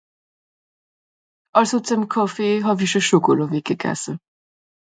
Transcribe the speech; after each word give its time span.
àlso 1.59 1.77
zùm 1.87 2.01
kàffee 2.13 2.63
hàw'isch 2.65 2.97
à 2.99 3.01
chòcòlàt 3.07 3.51
wecke 3.53 3.75
gasse 3.81 4.11